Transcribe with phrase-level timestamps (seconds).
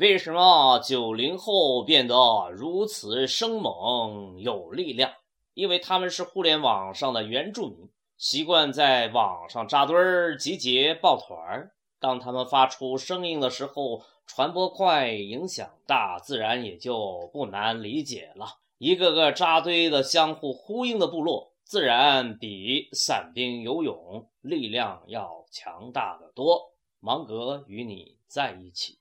[0.00, 2.16] 为什么九零后变得
[2.52, 5.12] 如此生猛有力量？
[5.52, 11.72] 因为他们是互联网上的原住民，习惯在网上扎堆儿、集结、抱团儿。
[11.98, 18.46] 当他们发出声音的时候，传播快，影响大，自然也就不难理解了。
[18.78, 26.72] 一个个扎堆的、相互呼应的部落，自然比散兵游勇力量要强大的多。
[27.00, 28.99] 芒格与你在一起。